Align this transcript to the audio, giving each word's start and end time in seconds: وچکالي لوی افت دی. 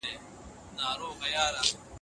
وچکالي 0.03 0.95
لوی 1.21 1.31
افت 1.43 1.73
دی. 1.73 1.77